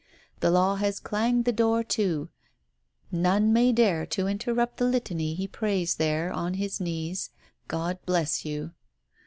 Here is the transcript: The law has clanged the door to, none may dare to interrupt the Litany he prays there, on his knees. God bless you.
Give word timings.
The 0.39 0.49
law 0.49 0.77
has 0.77 0.99
clanged 0.99 1.45
the 1.45 1.51
door 1.51 1.83
to, 1.83 2.29
none 3.11 3.53
may 3.53 3.71
dare 3.71 4.07
to 4.07 4.25
interrupt 4.25 4.77
the 4.77 4.85
Litany 4.85 5.35
he 5.35 5.47
prays 5.47 5.93
there, 5.93 6.33
on 6.33 6.55
his 6.55 6.81
knees. 6.81 7.29
God 7.67 7.99
bless 8.07 8.43
you. 8.43 8.71